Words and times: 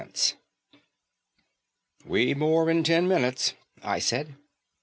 ]"We 2.11 2.33
moor 2.33 2.71
in 2.71 2.83
ten 2.83 3.07
minutes," 3.07 3.53
I 3.83 3.99
said. 3.99 4.33